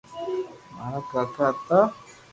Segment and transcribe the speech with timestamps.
[0.75, 1.79] مارا ڪاڪا ھتا